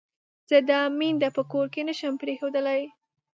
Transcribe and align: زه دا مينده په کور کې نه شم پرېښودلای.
زه 0.49 0.57
دا 0.69 0.79
مينده 0.99 1.29
په 1.37 1.41
کور 1.51 1.65
کې 1.73 1.81
نه 1.87 1.93
شم 1.99 2.13
پرېښودلای. 2.21 2.81